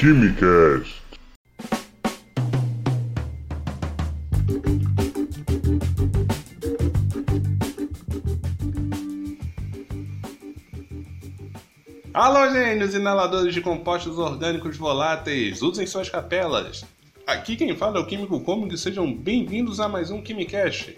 Quimicast. 0.00 0.98
Alô, 12.14 12.50
gênios 12.50 12.94
inaladores 12.94 13.52
de 13.52 13.60
compostos 13.60 14.16
orgânicos 14.16 14.78
voláteis, 14.78 15.60
usem 15.60 15.86
suas 15.86 16.08
capelas. 16.08 16.82
Aqui 17.26 17.54
quem 17.54 17.76
fala 17.76 17.98
é 17.98 18.00
o 18.00 18.06
Químico 18.06 18.40
Cômico 18.40 18.74
e 18.74 18.78
sejam 18.78 19.12
bem-vindos 19.12 19.80
a 19.80 19.86
mais 19.86 20.10
um 20.10 20.22
Quimicast. 20.22 20.96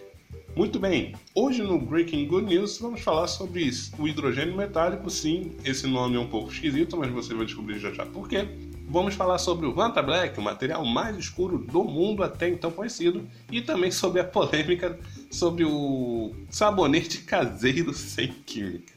Muito 0.54 0.78
bem, 0.78 1.12
hoje 1.34 1.60
no 1.60 1.76
Breaking 1.76 2.28
Good 2.28 2.46
News 2.46 2.78
vamos 2.78 3.00
falar 3.00 3.26
sobre 3.26 3.68
o 3.98 4.06
hidrogênio 4.06 4.56
metálico. 4.56 5.10
Sim, 5.10 5.50
esse 5.64 5.88
nome 5.88 6.14
é 6.14 6.20
um 6.20 6.28
pouco 6.28 6.52
esquisito, 6.52 6.96
mas 6.96 7.10
você 7.10 7.34
vai 7.34 7.46
descobrir 7.46 7.80
já 7.80 7.90
já 7.92 8.06
por 8.06 8.28
quê. 8.28 8.46
Vamos 8.92 9.14
falar 9.14 9.38
sobre 9.38 9.64
o 9.64 9.72
Vanta 9.72 10.02
Black, 10.02 10.38
o 10.38 10.42
material 10.42 10.84
mais 10.84 11.16
escuro 11.16 11.56
do 11.56 11.82
mundo 11.82 12.22
até 12.22 12.46
então 12.46 12.70
conhecido, 12.70 13.26
e 13.50 13.62
também 13.62 13.90
sobre 13.90 14.20
a 14.20 14.24
polêmica 14.24 14.98
sobre 15.30 15.64
o 15.64 16.34
sabonete 16.50 17.22
caseiro 17.22 17.94
sem 17.94 18.28
química. 18.28 18.92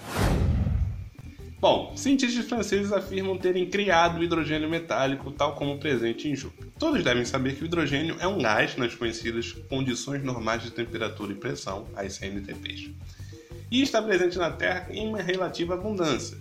Bom, 1.62 1.94
cientistas 1.96 2.46
franceses 2.46 2.92
afirmam 2.92 3.38
terem 3.38 3.70
criado 3.70 4.20
o 4.20 4.24
hidrogênio 4.24 4.70
metálico 4.70 5.32
tal 5.32 5.56
como 5.56 5.80
presente 5.80 6.28
em 6.28 6.36
Júpiter. 6.36 6.68
Todos 6.78 7.02
devem 7.02 7.24
saber 7.24 7.56
que 7.56 7.64
o 7.64 7.66
hidrogênio 7.66 8.18
é 8.20 8.28
um 8.28 8.40
gás 8.40 8.76
nas 8.76 8.94
conhecidas 8.94 9.54
condições 9.70 10.22
normais 10.22 10.62
de 10.62 10.72
temperatura 10.72 11.32
e 11.32 11.36
pressão, 11.36 11.88
as 11.96 12.16
CNTPs, 12.16 12.90
e 13.72 13.82
está 13.82 14.02
presente 14.02 14.38
na 14.38 14.52
Terra 14.52 14.88
em 14.90 15.08
uma 15.08 15.22
relativa 15.22 15.76
abundância. 15.76 16.38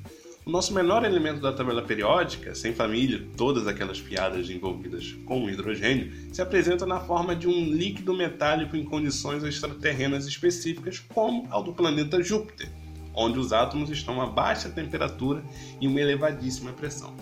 O 0.46 0.50
nosso 0.50 0.74
menor 0.74 1.04
elemento 1.04 1.40
da 1.40 1.52
tabela 1.52 1.82
periódica, 1.82 2.54
sem 2.54 2.74
família, 2.74 3.26
todas 3.36 3.66
aquelas 3.66 4.00
piadas 4.00 4.50
envolvidas 4.50 5.16
com 5.24 5.44
o 5.44 5.50
hidrogênio, 5.50 6.12
se 6.32 6.42
apresenta 6.42 6.84
na 6.84 7.00
forma 7.00 7.34
de 7.34 7.48
um 7.48 7.64
líquido 7.64 8.12
metálico 8.12 8.76
em 8.76 8.84
condições 8.84 9.42
extraterrenas 9.42 10.26
específicas, 10.26 10.98
como 10.98 11.46
ao 11.50 11.62
do 11.62 11.72
planeta 11.72 12.22
Júpiter 12.22 12.68
onde 13.14 13.38
os 13.38 13.52
átomos 13.52 13.90
estão 13.90 14.20
a 14.20 14.26
baixa 14.26 14.68
temperatura 14.68 15.42
e 15.80 15.86
uma 15.86 16.00
elevadíssima 16.00 16.72
pressão. 16.72 17.14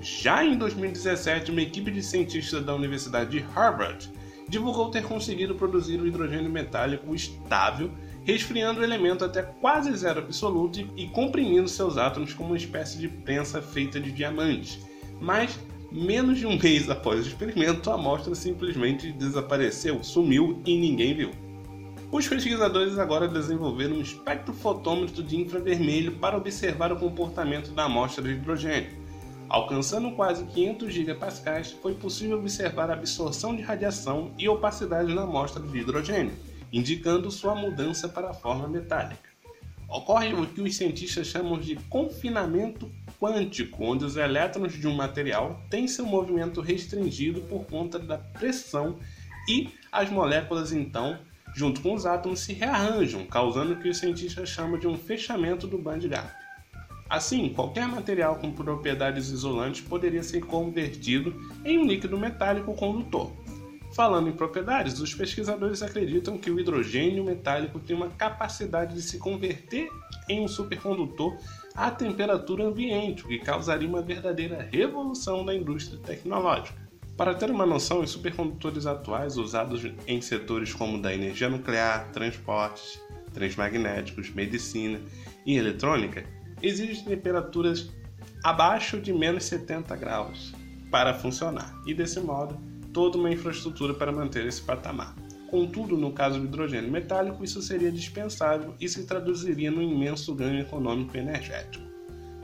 Já 0.00 0.44
em 0.44 0.56
2017, 0.56 1.50
uma 1.50 1.62
equipe 1.62 1.90
de 1.90 2.02
cientistas 2.02 2.64
da 2.64 2.74
Universidade 2.74 3.30
de 3.30 3.38
Harvard 3.38 4.12
divulgou 4.48 4.90
ter 4.90 5.02
conseguido 5.02 5.54
produzir 5.54 6.00
o 6.00 6.06
hidrogênio 6.06 6.50
metálico 6.50 7.14
estável, 7.14 7.90
resfriando 8.24 8.80
o 8.80 8.84
elemento 8.84 9.24
até 9.24 9.42
quase 9.42 9.94
zero 9.96 10.20
absoluto 10.20 10.80
e 10.96 11.06
comprimindo 11.08 11.68
seus 11.68 11.96
átomos 11.96 12.34
como 12.34 12.50
uma 12.50 12.56
espécie 12.56 12.98
de 12.98 13.08
prensa 13.08 13.62
feita 13.62 13.98
de 13.98 14.12
diamante. 14.12 14.82
Mas, 15.20 15.58
menos 15.90 16.38
de 16.38 16.46
um 16.46 16.58
mês 16.58 16.88
após 16.90 17.24
o 17.24 17.28
experimento, 17.28 17.90
a 17.90 17.94
amostra 17.94 18.34
simplesmente 18.34 19.12
desapareceu, 19.12 20.02
sumiu 20.02 20.60
e 20.64 20.78
ninguém 20.78 21.14
viu. 21.14 21.30
Os 22.10 22.26
pesquisadores 22.26 22.98
agora 22.98 23.28
desenvolveram 23.28 23.96
um 23.96 24.00
espectrofotômetro 24.00 25.22
de 25.22 25.36
infravermelho 25.36 26.12
para 26.12 26.38
observar 26.38 26.90
o 26.90 26.96
comportamento 26.96 27.70
da 27.72 27.84
amostra 27.84 28.24
de 28.24 28.30
hidrogênio. 28.30 28.90
Alcançando 29.46 30.12
quase 30.12 30.44
500 30.44 30.92
gigapascais, 30.92 31.72
foi 31.72 31.94
possível 31.94 32.38
observar 32.38 32.90
a 32.90 32.94
absorção 32.94 33.54
de 33.54 33.62
radiação 33.62 34.30
e 34.38 34.48
opacidade 34.48 35.14
na 35.14 35.22
amostra 35.22 35.62
de 35.62 35.78
hidrogênio, 35.78 36.32
indicando 36.72 37.30
sua 37.30 37.54
mudança 37.54 38.08
para 38.08 38.30
a 38.30 38.34
forma 38.34 38.68
metálica. 38.68 39.28
Ocorre 39.88 40.34
o 40.34 40.46
que 40.46 40.60
os 40.60 40.76
cientistas 40.76 41.28
chamam 41.28 41.58
de 41.58 41.76
confinamento 41.88 42.90
quântico, 43.18 43.84
onde 43.84 44.04
os 44.04 44.16
elétrons 44.16 44.74
de 44.74 44.86
um 44.86 44.94
material 44.94 45.62
têm 45.70 45.88
seu 45.88 46.04
movimento 46.04 46.60
restringido 46.60 47.40
por 47.42 47.64
conta 47.64 47.98
da 47.98 48.18
pressão 48.18 48.98
e 49.48 49.70
as 49.90 50.10
moléculas 50.10 50.72
então 50.72 51.18
junto 51.54 51.80
com 51.80 51.94
os 51.94 52.06
átomos, 52.06 52.40
se 52.40 52.52
rearranjam, 52.52 53.26
causando 53.26 53.72
o 53.72 53.76
que 53.76 53.88
os 53.88 53.98
cientistas 53.98 54.48
chamam 54.48 54.78
de 54.78 54.86
um 54.86 54.96
fechamento 54.96 55.66
do 55.66 55.78
band 55.78 56.00
gap. 56.00 56.30
Assim, 57.08 57.48
qualquer 57.48 57.88
material 57.88 58.36
com 58.36 58.52
propriedades 58.52 59.30
isolantes 59.30 59.80
poderia 59.80 60.22
ser 60.22 60.40
convertido 60.40 61.34
em 61.64 61.78
um 61.78 61.86
líquido 61.86 62.18
metálico 62.18 62.74
condutor. 62.74 63.32
Falando 63.92 64.28
em 64.28 64.32
propriedades, 64.32 65.00
os 65.00 65.14
pesquisadores 65.14 65.82
acreditam 65.82 66.38
que 66.38 66.50
o 66.50 66.60
hidrogênio 66.60 67.24
metálico 67.24 67.80
tem 67.80 67.96
uma 67.96 68.10
capacidade 68.10 68.94
de 68.94 69.02
se 69.02 69.18
converter 69.18 69.88
em 70.28 70.40
um 70.40 70.48
supercondutor 70.48 71.36
à 71.74 71.90
temperatura 71.90 72.64
ambiente, 72.64 73.24
o 73.24 73.28
que 73.28 73.38
causaria 73.38 73.88
uma 73.88 74.02
verdadeira 74.02 74.68
revolução 74.70 75.42
na 75.42 75.54
indústria 75.54 75.98
tecnológica. 75.98 76.88
Para 77.16 77.34
ter 77.34 77.50
uma 77.50 77.66
noção, 77.66 78.00
os 78.00 78.10
supercondutores 78.10 78.86
atuais 78.86 79.36
usados 79.36 79.84
em 80.06 80.20
setores 80.20 80.72
como 80.72 81.00
da 81.00 81.12
energia 81.12 81.48
nuclear, 81.48 82.10
transportes, 82.12 83.00
transmagnéticos, 83.32 84.30
medicina 84.30 85.00
e 85.44 85.56
eletrônica 85.56 86.24
exigem 86.62 87.04
temperaturas 87.04 87.90
abaixo 88.44 89.00
de 89.00 89.12
menos 89.12 89.44
70 89.44 89.96
graus 89.96 90.52
para 90.90 91.14
funcionar, 91.14 91.74
e 91.86 91.92
desse 91.92 92.20
modo, 92.20 92.58
toda 92.98 93.16
uma 93.16 93.30
infraestrutura 93.30 93.94
para 93.94 94.10
manter 94.10 94.44
esse 94.44 94.60
patamar. 94.60 95.14
Contudo, 95.48 95.96
no 95.96 96.10
caso 96.10 96.40
do 96.40 96.46
hidrogênio 96.46 96.90
metálico, 96.90 97.44
isso 97.44 97.62
seria 97.62 97.92
dispensável 97.92 98.74
e 98.80 98.88
se 98.88 99.06
traduziria 99.06 99.70
num 99.70 99.80
imenso 99.80 100.34
ganho 100.34 100.58
econômico 100.58 101.16
e 101.16 101.20
energético. 101.20 101.84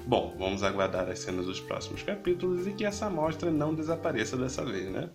Bom, 0.07 0.33
vamos 0.39 0.63
aguardar 0.63 1.09
as 1.09 1.19
cenas 1.19 1.47
dos 1.47 1.59
próximos 1.59 2.05
capítulos 2.05 2.69
e 2.69 2.71
que 2.71 2.85
essa 2.85 3.07
amostra 3.07 3.51
não 3.51 3.75
desapareça 3.75 4.37
dessa 4.37 4.65
vez, 4.65 4.89
né? 4.93 5.11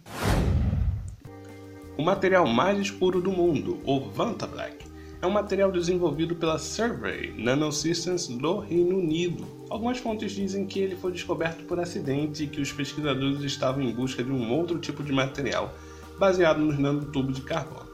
O 1.98 2.04
material 2.04 2.46
mais 2.46 2.78
escuro 2.78 3.22
do 3.22 3.32
mundo, 3.32 3.80
o 3.86 3.98
Vanta 4.10 4.46
Black, 4.46 4.89
é 5.22 5.28
um 5.28 5.32
material 5.32 5.70
desenvolvido 5.72 6.36
pela 6.36 6.58
Survey 6.58 7.34
Nanosystems 7.38 8.28
do 8.28 8.60
Reino 8.60 8.98
Unido. 8.98 9.46
Algumas 9.70 9.98
fontes 9.98 10.32
dizem 10.32 10.66
que 10.66 10.80
ele 10.80 10.96
foi 10.96 11.12
descoberto 11.12 11.66
por 11.66 11.78
acidente 11.80 12.44
e 12.44 12.48
que 12.48 12.62
os 12.62 12.72
pesquisadores 12.72 13.42
estavam 13.42 13.84
em 13.84 13.92
busca 13.92 14.24
de 14.24 14.32
um 14.32 14.50
outro 14.54 14.80
tipo 14.80 15.04
de 15.04 15.12
material 15.12 15.74
baseado 16.18 16.60
nos 16.60 16.80
nanotubos 16.80 17.36
de 17.36 17.42
carbono. 17.42 17.90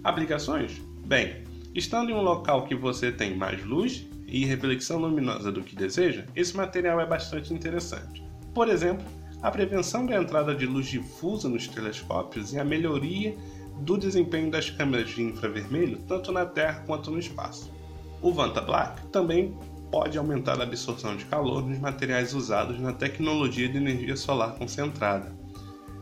Aplicações? 0.04 0.80
Bem, 1.04 1.39
estando 1.74 2.10
em 2.10 2.14
um 2.14 2.22
local 2.22 2.64
que 2.66 2.74
você 2.74 3.12
tem 3.12 3.36
mais 3.36 3.64
luz 3.64 4.06
e 4.26 4.44
reflexão 4.44 4.98
luminosa 4.98 5.50
do 5.50 5.62
que 5.62 5.76
deseja, 5.76 6.24
esse 6.34 6.56
material 6.56 7.00
é 7.00 7.06
bastante 7.06 7.52
interessante. 7.52 8.24
Por 8.54 8.68
exemplo, 8.68 9.04
a 9.42 9.50
prevenção 9.50 10.04
da 10.06 10.20
entrada 10.20 10.54
de 10.54 10.66
luz 10.66 10.86
difusa 10.86 11.48
nos 11.48 11.66
telescópios 11.66 12.52
e 12.52 12.58
a 12.58 12.64
melhoria 12.64 13.36
do 13.80 13.96
desempenho 13.96 14.50
das 14.50 14.68
câmeras 14.68 15.10
de 15.10 15.22
infravermelho 15.22 15.98
tanto 16.06 16.30
na 16.30 16.44
Terra 16.44 16.82
quanto 16.86 17.10
no 17.10 17.18
espaço. 17.18 17.72
O 18.20 18.32
Vanta 18.32 18.60
Black 18.60 19.06
também 19.06 19.56
pode 19.90 20.18
aumentar 20.18 20.60
a 20.60 20.64
absorção 20.64 21.16
de 21.16 21.24
calor 21.24 21.66
nos 21.66 21.78
materiais 21.78 22.34
usados 22.34 22.78
na 22.78 22.92
tecnologia 22.92 23.68
de 23.68 23.78
energia 23.78 24.16
solar 24.16 24.54
concentrada. 24.54 25.32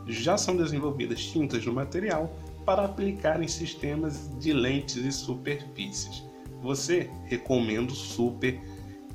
Já 0.07 0.37
são 0.37 0.57
desenvolvidas 0.57 1.25
tintas 1.25 1.65
no 1.65 1.73
material 1.73 2.35
para 2.69 2.85
aplicar 2.85 3.43
em 3.43 3.49
sistemas 3.49 4.29
de 4.39 4.53
lentes 4.53 4.97
e 4.97 5.11
superfícies. 5.11 6.23
Você 6.61 7.11
recomendo 7.25 7.95
super. 7.95 8.61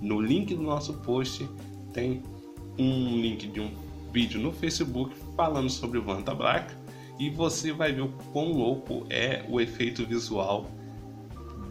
No 0.01 0.19
link 0.19 0.55
do 0.55 0.63
nosso 0.63 0.93
post 1.01 1.47
tem 1.93 2.23
um 2.79 3.21
link 3.21 3.45
de 3.45 3.61
um 3.61 3.71
vídeo 4.11 4.41
no 4.41 4.51
Facebook 4.51 5.15
falando 5.35 5.69
sobre 5.69 5.99
o 5.99 6.01
Vanta 6.01 6.33
Black 6.33 6.73
e 7.19 7.29
você 7.29 7.71
vai 7.71 7.93
ver 7.93 8.01
o 8.01 8.09
quão 8.31 8.53
louco 8.53 9.05
é 9.07 9.45
o 9.47 9.61
efeito 9.61 10.03
visual 10.03 10.65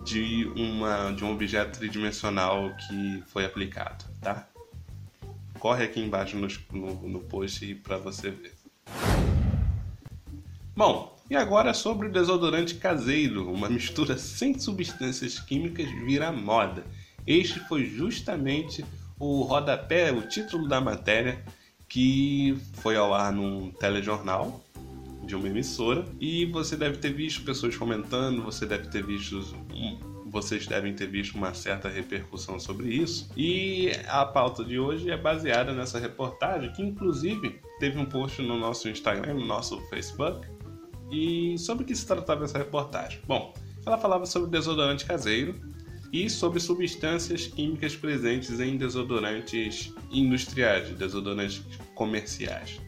de, 0.05 0.47
uma, 0.55 1.11
de 1.11 1.25
um 1.25 1.33
objeto 1.33 1.81
tridimensional 1.81 2.71
que 2.77 3.25
foi 3.27 3.45
aplicado, 3.45 4.05
tá? 4.21 4.49
Corre 5.59 5.83
aqui 5.83 5.99
embaixo 5.99 6.37
no, 6.37 6.47
no, 6.71 7.09
no 7.09 7.21
post 7.23 7.75
para 7.83 7.97
você 7.97 8.31
ver. 8.31 8.55
Bom, 10.77 11.13
e 11.33 11.37
agora 11.37 11.73
sobre 11.73 12.09
o 12.09 12.13
desodorante 12.13 12.75
caseiro, 12.75 13.51
uma 13.51 13.67
mistura 13.67 14.19
sem 14.19 14.59
substâncias 14.59 15.41
químicas 15.41 15.91
vira 16.05 16.31
moda. 16.31 16.85
Este 17.27 17.59
foi 17.61 17.87
justamente 17.87 18.85
o 19.19 19.41
rodapé, 19.41 20.13
o 20.13 20.29
título 20.29 20.69
da 20.69 20.79
matéria 20.79 21.43
que 21.89 22.55
foi 22.75 22.97
ao 22.97 23.15
ar 23.15 23.33
num 23.33 23.71
telejornal 23.71 24.63
de 25.25 25.35
uma 25.35 25.49
emissora 25.49 26.05
e 26.21 26.45
você 26.45 26.77
deve 26.77 26.99
ter 26.99 27.15
visto 27.15 27.43
pessoas 27.47 27.75
comentando, 27.79 28.43
você 28.43 28.67
deve 28.67 28.89
ter 28.89 29.03
visto 29.03 29.41
vocês 30.27 30.67
devem 30.67 30.95
ter 30.95 31.07
visto 31.07 31.35
uma 31.35 31.55
certa 31.55 31.89
repercussão 31.89 32.61
sobre 32.61 32.89
isso. 32.89 33.31
E 33.37 33.91
a 34.07 34.27
pauta 34.27 34.63
de 34.63 34.79
hoje 34.79 35.11
é 35.11 35.17
baseada 35.17 35.73
nessa 35.73 35.99
reportagem, 35.99 36.73
que 36.73 36.83
inclusive 36.83 37.59
teve 37.79 37.99
um 37.99 38.05
post 38.05 38.43
no 38.43 38.59
nosso 38.59 38.87
Instagram, 38.89 39.35
no 39.35 39.47
nosso 39.47 39.81
Facebook. 39.89 40.47
E 41.11 41.59
sobre 41.59 41.85
o 41.85 41.87
que 41.87 41.95
se 41.95 42.07
tratava 42.07 42.45
essa 42.45 42.59
reportagem? 42.59 43.21
Bom, 43.27 43.53
ela 43.85 43.99
falava 43.99 44.27
sobre 44.27 44.51
desodorante 44.51 45.05
caseiro 45.05 45.61
e 46.13 46.29
sobre 46.29 46.61
substâncias 46.61 47.47
químicas 47.47 47.97
presentes 47.97 48.61
em 48.61 48.77
desodorantes 48.77 49.93
industriais, 50.11 50.89
desodorantes 50.91 51.63
comerciais. 51.95 52.79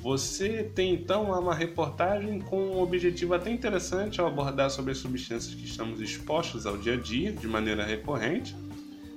Você 0.00 0.70
tem 0.72 0.94
então 0.94 1.24
uma 1.24 1.52
reportagem 1.52 2.40
com 2.40 2.56
um 2.56 2.80
objetivo 2.80 3.34
até 3.34 3.50
interessante 3.50 4.20
ao 4.20 4.28
abordar 4.28 4.70
sobre 4.70 4.92
as 4.92 4.98
substâncias 4.98 5.52
que 5.52 5.64
estamos 5.64 6.00
expostos 6.00 6.64
ao 6.64 6.78
dia 6.78 6.94
a 6.94 6.96
dia 6.96 7.32
de 7.32 7.48
maneira 7.48 7.84
recorrente, 7.84 8.54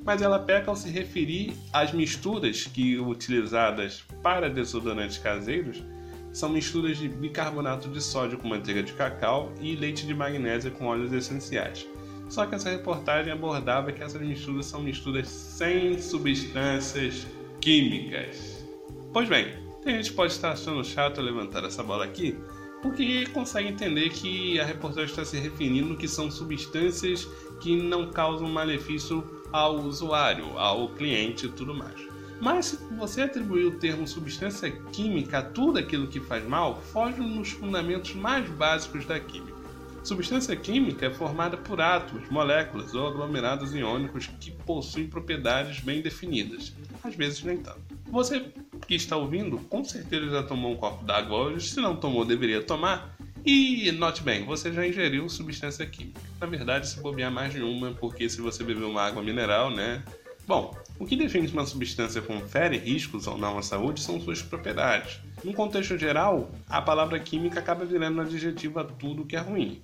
mas 0.04 0.24
ela 0.24 0.39
peca 0.39 0.71
ao 0.71 0.75
se 0.75 0.89
referir 0.89 1.54
às 1.71 1.94
misturas 1.94 2.66
que 2.66 2.98
utilizadas 2.98 4.04
para 4.24 4.50
desodorantes 4.50 5.19
caseiros 5.19 5.83
são 6.31 6.49
misturas 6.49 6.97
de 6.97 7.07
bicarbonato 7.07 7.89
de 7.89 8.01
sódio 8.01 8.37
com 8.37 8.47
manteiga 8.47 8.83
de 8.83 8.93
cacau 8.93 9.51
e 9.59 9.75
leite 9.75 10.05
de 10.05 10.13
magnésia 10.13 10.71
com 10.71 10.85
óleos 10.85 11.11
essenciais. 11.11 11.87
Só 12.29 12.45
que 12.45 12.55
essa 12.55 12.69
reportagem 12.69 13.33
abordava 13.33 13.91
que 13.91 14.03
essas 14.03 14.21
misturas 14.21 14.67
são 14.67 14.81
misturas 14.81 15.27
sem 15.27 15.99
substâncias 15.99 17.25
químicas. 17.59 18.65
Pois 19.11 19.27
bem, 19.27 19.47
a 19.85 19.89
gente 19.89 20.13
pode 20.13 20.33
estar 20.33 20.51
achando 20.51 20.83
chato 20.83 21.21
levantar 21.21 21.63
essa 21.63 21.81
bola 21.81 22.05
aqui, 22.05 22.37
porque 22.81 23.25
consegue 23.27 23.69
entender 23.69 24.09
que 24.11 24.59
a 24.59 24.65
reportagem 24.65 25.09
está 25.09 25.25
se 25.25 25.37
referindo 25.37 25.97
que 25.97 26.07
são 26.07 26.29
substâncias 26.29 27.27
que 27.59 27.75
não 27.75 28.11
causam 28.11 28.47
malefício 28.47 29.23
ao 29.51 29.77
usuário, 29.77 30.57
ao 30.57 30.89
cliente 30.89 31.47
e 31.47 31.49
tudo 31.49 31.73
mais. 31.73 31.99
Mas 32.41 32.68
se 32.68 32.77
você 32.94 33.24
atribuir 33.24 33.65
o 33.65 33.80
termo 33.80 34.07
substância 34.07 34.71
química 34.91 35.39
a 35.39 35.44
tudo 35.44 35.77
aquilo 35.77 36.07
que 36.07 36.19
faz 36.19 36.47
mal, 36.47 36.81
foge 36.81 37.19
nos 37.19 37.51
fundamentos 37.51 38.13
mais 38.15 38.50
básicos 38.50 39.06
da 39.06 39.19
química. 39.19 39.59
Substância 40.03 40.56
química 40.56 41.07
é 41.07 41.13
formada 41.13 41.57
por 41.57 41.81
átomos, 41.81 42.30
moléculas 42.30 42.94
ou 42.95 43.07
aglomerados 43.07 43.75
iônicos 43.75 44.27
que 44.39 44.51
possuem 44.51 45.07
propriedades 45.07 45.81
bem 45.81 46.01
definidas, 46.01 46.74
às 47.03 47.13
vezes 47.15 47.44
nem 47.44 47.57
tanto. 47.57 47.81
Você 48.09 48.45
que 48.88 48.95
está 48.95 49.18
ouvindo, 49.18 49.59
com 49.59 49.83
certeza 49.83 50.30
já 50.30 50.44
tomou 50.44 50.71
um 50.71 50.77
copo 50.77 51.03
d'água 51.03 51.38
hoje, 51.38 51.69
se 51.69 51.81
não 51.81 51.95
tomou, 51.95 52.24
deveria 52.24 52.63
tomar. 52.63 53.15
E 53.45 53.92
note 53.92 54.24
bem, 54.24 54.45
você 54.45 54.71
já 54.71 54.88
ingeriu 54.88 55.27
substância 55.30 55.85
química. 55.85 56.19
Na 56.39 56.47
verdade, 56.47 56.88
se 56.88 57.00
bobear 57.01 57.31
mais 57.31 57.53
de 57.53 57.62
uma, 57.62 57.92
porque 57.92 58.30
se 58.30 58.42
você 58.42 58.63
beber 58.63 58.85
uma 58.85 59.01
água 59.01 59.21
mineral, 59.21 59.69
né? 59.69 60.03
Bom, 60.49 60.75
o 60.97 61.05
que 61.05 61.15
define 61.15 61.47
se 61.47 61.53
uma 61.53 61.63
substância 61.63 62.23
confere 62.23 62.75
riscos 62.75 63.27
ou 63.27 63.37
não 63.37 63.59
à 63.59 63.61
saúde 63.61 64.01
são 64.01 64.19
suas 64.19 64.41
propriedades. 64.41 65.19
No 65.43 65.53
contexto 65.53 65.95
geral, 65.95 66.49
a 66.67 66.81
palavra 66.81 67.19
química 67.19 67.59
acaba 67.59 67.85
virando 67.85 68.19
adjetivo 68.19 68.79
a 68.79 68.83
tudo 68.83 69.27
que 69.27 69.35
é 69.35 69.39
ruim. 69.39 69.79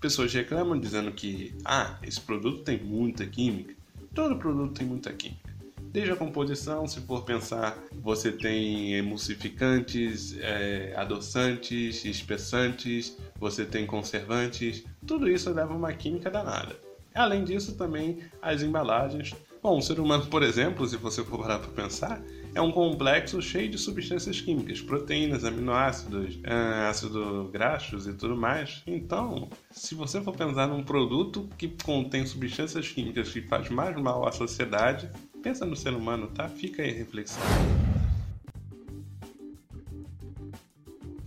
Pessoas 0.00 0.32
reclamam 0.32 0.80
dizendo 0.80 1.12
que, 1.12 1.54
ah, 1.66 1.98
esse 2.02 2.18
produto 2.18 2.62
tem 2.62 2.82
muita 2.82 3.26
química. 3.26 3.74
Todo 4.14 4.38
produto 4.38 4.72
tem 4.72 4.86
muita 4.86 5.12
química. 5.12 5.54
Desde 5.92 6.12
a 6.12 6.16
composição, 6.16 6.88
se 6.88 7.02
for 7.02 7.22
pensar, 7.22 7.76
você 7.92 8.32
tem 8.32 8.94
emulsificantes, 8.94 10.34
é, 10.38 10.94
adoçantes, 10.96 12.06
espessantes, 12.06 13.18
você 13.38 13.66
tem 13.66 13.84
conservantes, 13.84 14.82
tudo 15.06 15.28
isso 15.28 15.52
leva 15.52 15.74
uma 15.74 15.92
química 15.92 16.30
danada. 16.30 16.74
Além 17.14 17.44
disso, 17.44 17.76
também 17.76 18.20
as 18.40 18.62
embalagens. 18.62 19.34
Bom, 19.64 19.78
o 19.78 19.82
ser 19.82 19.98
humano, 19.98 20.26
por 20.26 20.44
exemplo, 20.44 20.86
se 20.86 20.96
você 20.96 21.24
for 21.24 21.40
parar 21.40 21.58
para 21.58 21.70
pensar, 21.70 22.22
é 22.54 22.60
um 22.60 22.70
complexo 22.70 23.40
cheio 23.40 23.68
de 23.68 23.78
substâncias 23.78 24.40
químicas, 24.40 24.80
proteínas, 24.80 25.44
aminoácidos, 25.44 26.38
é, 26.44 26.86
ácidos 26.86 27.50
graxos 27.50 28.06
e 28.06 28.12
tudo 28.12 28.36
mais. 28.36 28.82
Então, 28.86 29.48
se 29.72 29.94
você 29.94 30.20
for 30.20 30.36
pensar 30.36 30.68
num 30.68 30.84
produto 30.84 31.48
que 31.58 31.68
contém 31.82 32.26
substâncias 32.26 32.88
químicas 32.88 33.32
que 33.32 33.40
faz 33.40 33.70
mais 33.70 33.96
mal 33.96 34.28
à 34.28 34.30
sociedade, 34.30 35.10
Pensa 35.44 35.66
no 35.66 35.76
ser 35.76 35.92
humano, 35.92 36.28
tá? 36.28 36.48
Fica 36.48 36.82
aí 36.82 36.90
a 36.90 36.94
reflexão. 36.94 37.42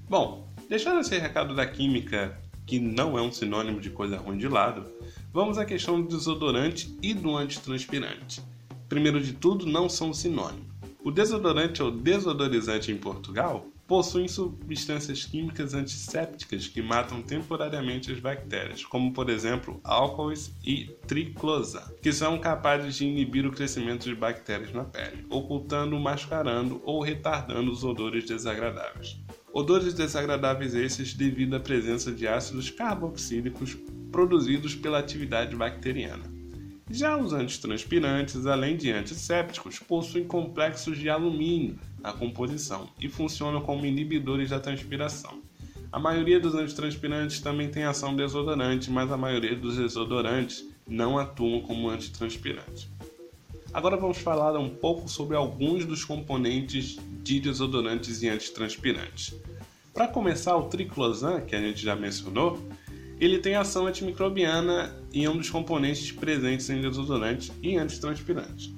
Bom, 0.09 0.51
deixando 0.67 1.01
esse 1.01 1.15
recado 1.19 1.53
da 1.53 1.67
química, 1.67 2.35
que 2.65 2.79
não 2.79 3.15
é 3.15 3.21
um 3.21 3.31
sinônimo 3.31 3.79
de 3.79 3.91
coisa 3.91 4.17
ruim 4.17 4.39
de 4.39 4.47
lado, 4.47 4.87
vamos 5.37 5.59
à 5.59 5.65
questão 5.65 6.01
do 6.01 6.07
desodorante 6.07 6.97
e 6.99 7.13
do 7.13 7.37
antitranspirante. 7.37 8.41
Primeiro 8.89 9.21
de 9.21 9.33
tudo, 9.33 9.67
não 9.67 9.87
são 9.87 10.11
sinônimos. 10.11 10.65
O 11.03 11.11
desodorante 11.11 11.83
ou 11.83 11.91
desodorizante 11.91 12.91
em 12.91 12.97
Portugal 12.97 13.67
possuem 13.85 14.27
substâncias 14.27 15.25
químicas 15.25 15.75
antissépticas 15.75 16.65
que 16.65 16.81
matam 16.81 17.21
temporariamente 17.21 18.11
as 18.11 18.19
bactérias, 18.19 18.83
como 18.83 19.13
por 19.13 19.29
exemplo 19.29 19.79
álcoois 19.83 20.51
e 20.65 20.85
triclosan, 21.05 21.83
que 22.01 22.11
são 22.11 22.39
capazes 22.39 22.95
de 22.95 23.05
inibir 23.05 23.45
o 23.45 23.51
crescimento 23.51 24.05
de 24.05 24.15
bactérias 24.15 24.73
na 24.73 24.85
pele, 24.85 25.23
ocultando, 25.29 25.99
mascarando 25.99 26.81
ou 26.83 27.03
retardando 27.03 27.71
os 27.71 27.83
odores 27.83 28.25
desagradáveis. 28.25 29.19
Odores 29.53 29.93
desagradáveis 29.93 30.73
esses 30.73 31.13
devido 31.13 31.55
à 31.55 31.59
presença 31.59 32.11
de 32.11 32.27
ácidos 32.27 32.71
carboxílicos 32.71 33.77
produzidos 34.17 34.73
pela 34.73 34.97
atividade 34.97 35.55
bacteriana. 35.55 36.23
Já 36.89 37.15
os 37.15 37.33
antitranspirantes, 37.33 38.47
além 38.47 38.75
de 38.75 38.91
antissépticos, 38.91 39.77
possuem 39.77 40.23
complexos 40.23 40.97
de 40.97 41.07
alumínio 41.07 41.77
na 42.01 42.11
composição 42.11 42.89
e 42.99 43.07
funcionam 43.07 43.61
como 43.61 43.85
inibidores 43.85 44.49
da 44.49 44.59
transpiração. 44.59 45.39
A 45.91 45.99
maioria 45.99 46.39
dos 46.39 46.55
antitranspirantes 46.55 47.41
também 47.41 47.69
tem 47.69 47.83
ação 47.83 48.15
desodorante, 48.15 48.89
mas 48.89 49.11
a 49.11 49.17
maioria 49.17 49.55
dos 49.55 49.77
desodorantes 49.77 50.65
não 50.87 51.19
atuam 51.19 51.61
como 51.61 51.87
antitranspirante. 51.87 52.89
Agora 53.71 53.97
vamos 53.97 54.17
falar 54.17 54.57
um 54.57 54.69
pouco 54.69 55.07
sobre 55.07 55.37
alguns 55.37 55.85
dos 55.85 56.03
componentes 56.03 56.97
de 57.21 57.39
desodorantes 57.39 58.23
e 58.23 58.29
antitranspirantes. 58.29 59.35
Para 59.93 60.07
começar, 60.07 60.57
o 60.57 60.63
triclosan, 60.63 61.41
que 61.41 61.55
a 61.55 61.61
gente 61.61 61.83
já 61.83 61.95
mencionou, 61.95 62.59
ele 63.19 63.39
tem 63.39 63.55
ação 63.55 63.87
antimicrobiana 63.87 64.95
e 65.11 65.25
é 65.25 65.29
um 65.29 65.37
dos 65.37 65.49
componentes 65.49 66.11
presentes 66.11 66.69
em 66.69 66.81
desodorantes 66.81 67.51
e 67.61 67.77
antitranspirantes. 67.77 68.71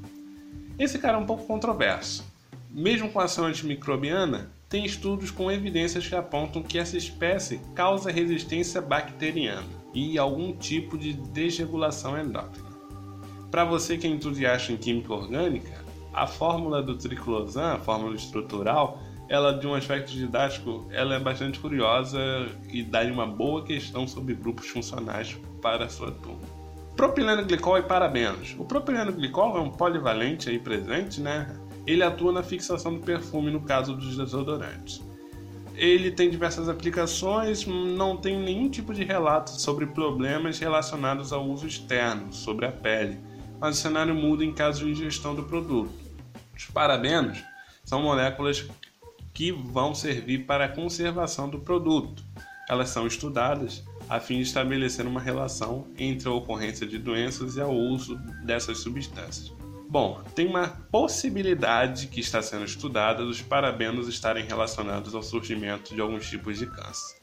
Esse 0.78 0.98
cara 0.98 1.18
é 1.18 1.20
um 1.20 1.26
pouco 1.26 1.46
controverso. 1.46 2.26
Mesmo 2.70 3.10
com 3.10 3.20
ação 3.20 3.46
antimicrobiana, 3.46 4.50
tem 4.70 4.86
estudos 4.86 5.32
com 5.32 5.52
evidências 5.52 6.08
que 6.08 6.16
apontam 6.16 6.62
que 6.62 6.78
essa 6.78 6.96
espécie 6.96 7.60
causa 7.76 8.12
resistência 8.12 8.82
bacteriana. 8.82 9.80
e 9.92 10.20
algum 10.20 10.54
tipo 10.54 11.00
de 11.00 11.14
desregulação 11.14 12.16
endócrina. 12.16 12.70
Para 13.50 13.66
você 13.66 13.98
que 13.98 14.06
é 14.06 14.10
entusiasta 14.10 14.72
em 14.72 14.78
química 14.78 15.12
orgânica, 15.12 15.84
a 16.14 16.28
fórmula 16.28 16.84
do 16.84 16.96
triclosan, 16.96 17.74
a 17.74 17.80
fórmula 17.80 18.16
estrutural, 18.16 19.02
ela 19.30 19.54
de 19.54 19.68
um 19.68 19.76
aspecto 19.76 20.12
didático, 20.12 20.88
ela 20.92 21.16
é 21.16 21.20
bastante 21.20 21.60
curiosa 21.60 22.20
e 22.74 22.82
dá 22.82 23.04
uma 23.04 23.28
boa 23.28 23.64
questão 23.64 24.08
sobre 24.08 24.34
grupos 24.34 24.68
funcionais 24.68 25.38
para 25.62 25.86
a 25.86 25.90
sua 25.90 26.12
turma. 26.12 26.42
Propileno 26.96 27.46
glicol 27.46 27.78
e 27.78 27.84
parabenos. 27.84 28.56
O 28.58 28.66
propileno 28.66 29.14
glicol 29.14 29.56
é 29.56 29.62
um 29.62 29.70
polivalente 29.70 30.50
aí 30.50 30.58
presente, 30.58 31.22
né? 31.22 31.56
Ele 31.86 32.04
atua 32.04 32.32
na 32.32 32.42
fixação 32.42 32.96
do 32.96 33.00
perfume 33.02 33.52
no 33.52 33.62
caso 33.62 33.96
dos 33.96 34.18
desodorantes. 34.18 35.00
Ele 35.76 36.12
tem 36.12 36.30
diversas 36.30 36.68
aplicações, 36.68 37.66
não 37.66 38.18
tem 38.18 38.38
nenhum 38.38 38.68
tipo 38.68 38.94
de 38.94 39.04
relato 39.04 39.52
sobre 39.62 39.86
problemas 39.86 40.60
relacionados 40.60 41.32
ao 41.32 41.46
uso 41.46 41.68
externo, 41.68 42.34
sobre 42.34 42.66
a 42.66 42.72
pele, 42.72 43.18
mas 43.62 43.78
o 43.78 43.82
cenário 43.82 44.14
muda 44.14 44.44
em 44.44 44.54
caso 44.54 44.84
de 44.84 44.92
ingestão 44.92 45.34
do 45.34 45.44
produto. 45.44 45.92
Os 46.58 46.66
parabenos 46.66 47.42
são 47.86 48.02
moléculas 48.02 48.68
que 49.40 49.54
vão 49.54 49.96
servir 49.96 50.40
para 50.40 50.66
a 50.66 50.68
conservação 50.68 51.48
do 51.48 51.60
produto. 51.60 52.26
Elas 52.68 52.90
são 52.90 53.08
estudadas 53.08 53.86
a 54.10 54.20
fim 54.20 54.36
de 54.36 54.42
estabelecer 54.42 55.08
uma 55.08 55.22
relação 55.22 55.88
entre 55.98 56.28
a 56.28 56.34
ocorrência 56.34 56.86
de 56.86 56.98
doenças 56.98 57.56
e 57.56 57.62
o 57.62 57.70
uso 57.70 58.18
dessas 58.44 58.80
substâncias. 58.80 59.54
Bom, 59.90 60.22
tem 60.36 60.46
uma 60.46 60.68
possibilidade 60.92 62.08
que 62.08 62.20
está 62.20 62.42
sendo 62.42 62.66
estudada 62.66 63.24
dos 63.24 63.42
parabenos 63.42 64.10
estarem 64.10 64.44
relacionados 64.44 65.16
ao 65.16 65.24
surgimento 65.24 65.96
de 65.96 66.02
alguns 66.02 66.30
tipos 66.30 66.58
de 66.58 66.66
câncer. 66.66 67.18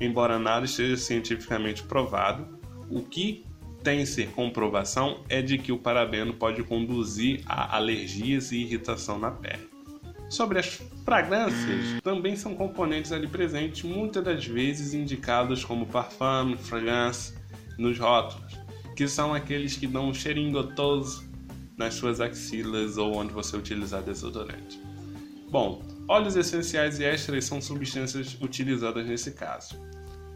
Embora 0.00 0.38
nada 0.38 0.66
esteja 0.66 0.96
cientificamente 0.96 1.82
provado, 1.82 2.60
o 2.88 3.02
que 3.02 3.44
tem-se 3.82 4.24
comprovação 4.26 5.24
é 5.28 5.42
de 5.42 5.58
que 5.58 5.72
o 5.72 5.78
parabeno 5.78 6.32
pode 6.32 6.62
conduzir 6.62 7.42
a 7.44 7.76
alergias 7.76 8.52
e 8.52 8.58
irritação 8.58 9.18
na 9.18 9.32
pele. 9.32 9.68
Sobre 10.30 10.60
as 10.60 10.80
fragrâncias, 11.10 12.00
também 12.04 12.36
são 12.36 12.54
componentes 12.54 13.10
ali 13.10 13.26
presentes, 13.26 13.82
muitas 13.82 14.22
das 14.22 14.46
vezes 14.46 14.94
indicados 14.94 15.64
como 15.64 15.84
parfum, 15.84 16.56
fragrância 16.56 17.34
nos 17.76 17.98
rótulos, 17.98 18.56
que 18.94 19.08
são 19.08 19.34
aqueles 19.34 19.76
que 19.76 19.88
dão 19.88 20.08
um 20.08 20.14
cheirinho 20.14 20.52
gostoso 20.52 21.28
nas 21.76 21.94
suas 21.94 22.20
axilas 22.20 22.96
ou 22.96 23.16
onde 23.16 23.32
você 23.32 23.56
utilizar 23.56 24.04
desodorante. 24.04 24.80
Bom, 25.50 25.82
óleos 26.06 26.36
essenciais 26.36 27.00
e 27.00 27.04
ésteres 27.04 27.44
são 27.44 27.60
substâncias 27.60 28.38
utilizadas 28.40 29.04
nesse 29.04 29.32
caso. 29.32 29.74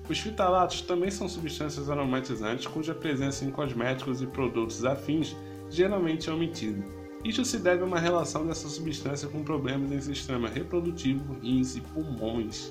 Os 0.08 0.18
fitalatos 0.18 0.80
também 0.80 1.08
são 1.08 1.28
substâncias 1.28 1.88
aromatizantes 1.88 2.66
cuja 2.66 2.92
presença 2.96 3.44
em 3.44 3.50
cosméticos 3.52 4.20
e 4.20 4.26
produtos 4.26 4.84
afins 4.84 5.36
geralmente 5.70 6.28
é 6.28 6.32
omitida. 6.32 7.03
Isso 7.24 7.42
se 7.42 7.58
deve 7.58 7.82
a 7.82 7.86
uma 7.86 7.98
relação 7.98 8.46
dessa 8.46 8.68
substância 8.68 9.26
com 9.28 9.42
problemas 9.42 9.90
em 9.90 10.00
sistema 10.00 10.46
reprodutivo, 10.46 11.38
rins 11.40 11.74
e 11.74 11.80
pulmões. 11.80 12.70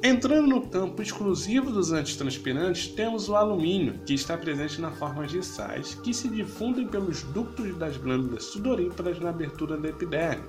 Entrando 0.00 0.46
no 0.46 0.68
campo 0.68 1.02
exclusivo 1.02 1.72
dos 1.72 1.90
antitranspirantes, 1.90 2.88
temos 2.88 3.28
o 3.28 3.34
alumínio, 3.34 3.98
que 4.06 4.14
está 4.14 4.36
presente 4.36 4.80
na 4.80 4.90
forma 4.90 5.26
de 5.26 5.42
sais 5.42 5.94
que 5.94 6.14
se 6.14 6.28
difundem 6.28 6.86
pelos 6.86 7.22
ductos 7.22 7.74
das 7.76 7.96
glândulas 7.96 8.44
sudoríparas 8.44 9.18
na 9.18 9.30
abertura 9.30 9.76
da 9.76 9.88
epiderme. 9.88 10.44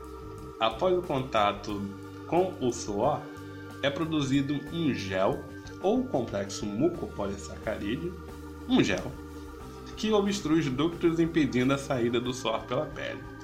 Após 0.60 0.96
o 0.96 1.02
contato 1.02 1.82
com 2.28 2.54
o 2.60 2.72
suor, 2.72 3.22
é 3.82 3.90
produzido 3.90 4.60
um 4.74 4.94
gel 4.94 5.40
ou 5.82 6.04
complexo 6.04 6.66
mucopolissacarídeo, 6.66 8.14
um 8.68 8.84
gel, 8.84 9.12
que 9.96 10.12
obstrui 10.12 10.60
os 10.60 10.70
ductos 10.70 11.20
impedindo 11.20 11.74
a 11.74 11.78
saída 11.78 12.20
do 12.20 12.34
suor 12.34 12.64
pela 12.66 12.86
pele. 12.86 13.36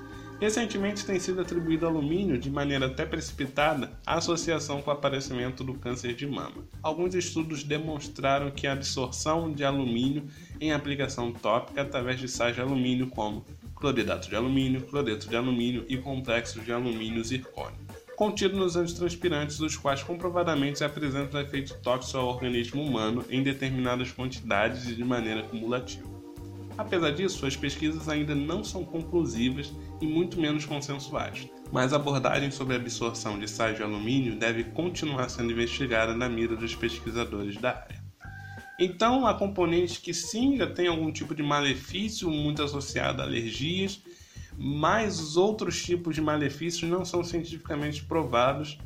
Recentemente 0.41 1.05
tem 1.05 1.19
sido 1.19 1.39
atribuído 1.39 1.85
alumínio, 1.85 2.35
de 2.35 2.49
maneira 2.49 2.87
até 2.87 3.05
precipitada, 3.05 3.91
à 4.03 4.15
associação 4.15 4.81
com 4.81 4.89
o 4.89 4.93
aparecimento 4.93 5.63
do 5.63 5.75
câncer 5.75 6.15
de 6.15 6.25
mama. 6.25 6.67
Alguns 6.81 7.13
estudos 7.13 7.63
demonstraram 7.63 8.49
que 8.49 8.65
a 8.65 8.73
absorção 8.73 9.53
de 9.53 9.63
alumínio 9.63 10.23
em 10.59 10.73
aplicação 10.73 11.31
tópica 11.31 11.83
através 11.83 12.19
de 12.19 12.27
sais 12.27 12.55
de 12.55 12.61
alumínio 12.61 13.05
como 13.05 13.45
cloridato 13.75 14.29
de 14.29 14.35
alumínio, 14.35 14.81
cloreto 14.81 15.29
de 15.29 15.35
alumínio 15.35 15.85
e 15.87 15.97
complexos 15.97 16.65
de 16.65 16.71
alumínio 16.71 17.23
zircônio, 17.23 17.77
contido 18.15 18.57
nos 18.57 18.75
antitranspirantes, 18.75 19.59
os 19.59 19.75
quais 19.75 20.01
comprovadamente 20.01 20.83
apresentam 20.83 21.39
efeito 21.39 21.75
tóxico 21.83 22.17
ao 22.17 22.27
organismo 22.27 22.83
humano 22.83 23.23
em 23.29 23.43
determinadas 23.43 24.11
quantidades 24.11 24.87
e 24.87 24.95
de 24.95 25.03
maneira 25.03 25.43
cumulativa. 25.43 26.10
Apesar 26.77 27.11
disso, 27.11 27.45
as 27.45 27.55
pesquisas 27.55 28.07
ainda 28.07 28.33
não 28.33 28.63
são 28.63 28.83
conclusivas 28.83 29.71
e 29.99 30.05
muito 30.05 30.39
menos 30.39 30.65
consensuais, 30.65 31.47
mas 31.71 31.93
a 31.93 31.97
abordagem 31.97 32.49
sobre 32.51 32.75
a 32.75 32.77
absorção 32.77 33.37
de 33.37 33.47
sais 33.47 33.77
de 33.77 33.83
alumínio 33.83 34.37
deve 34.37 34.63
continuar 34.63 35.29
sendo 35.29 35.51
investigada 35.51 36.15
na 36.15 36.29
mira 36.29 36.55
dos 36.55 36.75
pesquisadores 36.75 37.57
da 37.57 37.71
área. 37.71 38.01
Então, 38.79 39.27
há 39.27 39.33
componentes 39.35 39.97
que 39.97 40.13
sim 40.13 40.57
já 40.57 40.65
têm 40.65 40.87
algum 40.87 41.11
tipo 41.11 41.35
de 41.35 41.43
malefício 41.43 42.29
muito 42.31 42.63
associado 42.63 43.21
a 43.21 43.25
alergias, 43.25 44.01
mas 44.57 45.19
os 45.19 45.37
outros 45.37 45.83
tipos 45.83 46.15
de 46.15 46.21
malefícios 46.21 46.89
não 46.89 47.05
são 47.05 47.23
cientificamente 47.23 48.03
provados, 48.03 48.79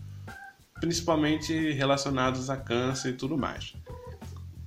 principalmente 0.82 1.72
relacionados 1.72 2.50
a 2.50 2.58
câncer 2.58 3.12
e 3.12 3.14
tudo 3.14 3.38
mais. 3.38 3.74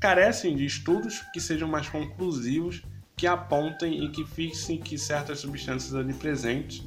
Carecem 0.01 0.57
de 0.57 0.65
estudos 0.65 1.21
que 1.33 1.41
sejam 1.41 1.69
mais 1.69 1.89
conclusivos 1.89 2.83
que 3.19 3.27
apontem 3.27 4.05
e 4.05 4.09
que 4.09 4.25
fixem 4.25 4.79
que 4.79 4.97
certas 4.97 5.41
substâncias 5.41 5.93
ali 5.95 6.15
presentes 6.15 6.85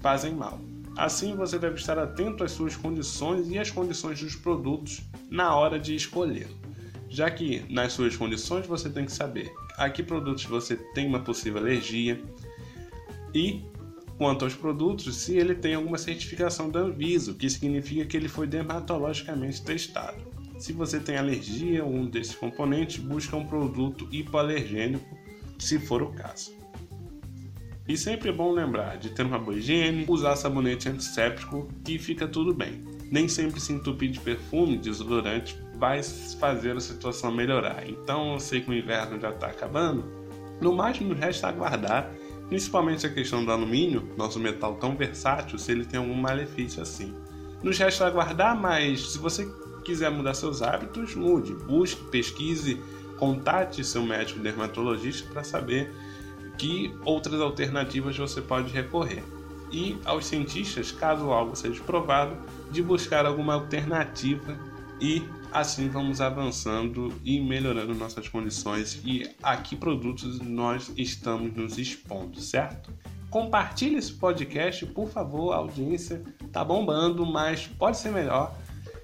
fazem 0.00 0.34
mal. 0.34 0.58
Assim, 0.96 1.36
você 1.36 1.58
deve 1.58 1.76
estar 1.76 1.98
atento 1.98 2.42
às 2.42 2.50
suas 2.50 2.74
condições 2.74 3.48
e 3.50 3.58
às 3.58 3.70
condições 3.70 4.18
dos 4.20 4.34
produtos 4.34 5.02
na 5.30 5.54
hora 5.54 5.78
de 5.78 5.94
escolher, 5.94 6.48
já 7.08 7.30
que 7.30 7.62
nas 7.68 7.92
suas 7.92 8.16
condições 8.16 8.66
você 8.66 8.88
tem 8.88 9.04
que 9.04 9.12
saber 9.12 9.52
a 9.76 9.88
que 9.88 10.02
produtos 10.02 10.44
você 10.44 10.76
tem 10.76 11.06
uma 11.06 11.20
possível 11.20 11.60
alergia 11.60 12.20
e 13.34 13.62
quanto 14.16 14.44
aos 14.44 14.54
produtos, 14.54 15.14
se 15.14 15.36
ele 15.36 15.54
tem 15.54 15.74
alguma 15.74 15.96
certificação 15.96 16.70
da 16.70 16.80
Anvisa, 16.80 17.34
que 17.34 17.48
significa 17.48 18.04
que 18.04 18.16
ele 18.16 18.28
foi 18.28 18.46
dermatologicamente 18.46 19.62
testado. 19.62 20.22
Se 20.58 20.74
você 20.74 21.00
tem 21.00 21.16
alergia 21.16 21.82
a 21.82 21.86
um 21.86 22.04
desses 22.04 22.34
componentes, 22.34 22.98
busca 22.98 23.34
um 23.36 23.46
produto 23.46 24.06
hipoalergênico 24.12 25.19
se 25.60 25.78
for 25.78 26.02
o 26.02 26.12
caso. 26.12 26.52
E 27.88 27.96
sempre 27.96 28.28
é 28.28 28.32
bom 28.32 28.52
lembrar 28.52 28.98
de 28.98 29.10
ter 29.10 29.24
uma 29.24 29.38
boa 29.38 29.56
higiene, 29.56 30.04
usar 30.08 30.36
sabonete 30.36 30.88
antisséptico 30.88 31.68
que 31.84 31.98
fica 31.98 32.28
tudo 32.28 32.54
bem. 32.54 32.84
Nem 33.10 33.26
sempre 33.26 33.60
se 33.60 33.72
entupir 33.72 34.10
de 34.10 34.20
perfume, 34.20 34.78
desodorante, 34.78 35.60
vai 35.76 36.00
fazer 36.38 36.76
a 36.76 36.80
situação 36.80 37.32
melhorar. 37.32 37.88
Então 37.88 38.34
eu 38.34 38.38
sei 38.38 38.60
que 38.60 38.70
o 38.70 38.74
inverno 38.74 39.18
já 39.18 39.30
está 39.30 39.48
acabando. 39.48 40.04
No 40.60 40.72
mais, 40.72 41.00
nos 41.00 41.18
resta 41.18 41.48
aguardar, 41.48 42.12
principalmente 42.48 43.06
a 43.06 43.12
questão 43.12 43.44
do 43.44 43.50
alumínio, 43.50 44.08
nosso 44.16 44.38
metal 44.38 44.76
tão 44.76 44.94
versátil, 44.94 45.58
se 45.58 45.72
ele 45.72 45.84
tem 45.84 45.98
algum 45.98 46.14
malefício 46.14 46.82
assim. 46.82 47.12
Nos 47.60 47.76
resta 47.76 48.06
aguardar, 48.06 48.56
mas 48.56 49.12
se 49.12 49.18
você 49.18 49.50
quiser 49.84 50.10
mudar 50.10 50.34
seus 50.34 50.62
hábitos, 50.62 51.16
mude, 51.16 51.54
busque, 51.54 52.04
pesquise 52.10 52.80
contate 53.20 53.84
seu 53.84 54.02
médico 54.02 54.40
dermatologista 54.40 55.30
para 55.30 55.44
saber 55.44 55.94
que 56.56 56.92
outras 57.04 57.38
alternativas 57.40 58.16
você 58.16 58.40
pode 58.40 58.72
recorrer. 58.72 59.22
E 59.70 59.96
aos 60.04 60.26
cientistas, 60.26 60.90
caso 60.90 61.30
algo 61.30 61.54
seja 61.54 61.80
provado, 61.84 62.36
de 62.72 62.82
buscar 62.82 63.26
alguma 63.26 63.54
alternativa 63.54 64.58
e 65.00 65.22
assim 65.52 65.88
vamos 65.88 66.20
avançando 66.20 67.12
e 67.24 67.40
melhorando 67.40 67.94
nossas 67.94 68.28
condições 68.28 69.00
e 69.04 69.30
a 69.42 69.56
que 69.56 69.76
produtos 69.76 70.40
nós 70.40 70.92
estamos 70.96 71.54
nos 71.54 71.78
expondo, 71.78 72.40
certo? 72.40 72.90
Compartilhe 73.28 73.96
esse 73.96 74.12
podcast, 74.12 74.84
por 74.86 75.08
favor, 75.08 75.52
a 75.52 75.56
audiência 75.56 76.22
tá 76.50 76.64
bombando, 76.64 77.24
mas 77.24 77.66
pode 77.66 77.96
ser 77.96 78.10
melhor. 78.10 78.56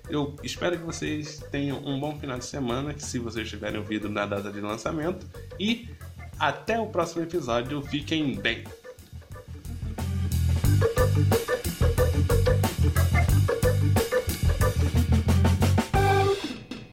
Eu 0.09 0.37
espero 0.43 0.79
que 0.79 0.85
vocês 0.85 1.45
tenham 1.51 1.79
um 1.85 1.99
bom 1.99 2.19
final 2.19 2.39
de 2.39 2.45
semana, 2.45 2.95
que 2.95 3.03
se 3.03 3.19
vocês 3.19 3.49
tiverem 3.49 3.79
ouvido 3.79 4.09
na 4.09 4.25
data 4.25 4.51
de 4.51 4.61
lançamento. 4.61 5.27
E 5.59 5.89
até 6.39 6.79
o 6.79 6.87
próximo 6.87 7.23
episódio. 7.23 7.83
Fiquem 7.83 8.35
bem! 8.35 8.65